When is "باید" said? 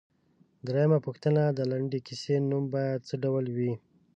2.75-2.99